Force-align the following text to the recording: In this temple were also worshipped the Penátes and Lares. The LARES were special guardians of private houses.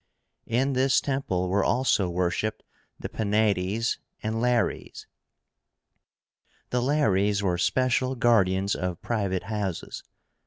In 0.47 0.73
this 0.73 0.99
temple 0.99 1.47
were 1.47 1.63
also 1.63 2.09
worshipped 2.09 2.63
the 2.99 3.07
Penátes 3.07 3.99
and 4.23 4.41
Lares. 4.41 5.05
The 6.71 6.81
LARES 6.81 7.43
were 7.43 7.59
special 7.59 8.15
guardians 8.15 8.73
of 8.73 8.99
private 9.03 9.43
houses. 9.43 10.01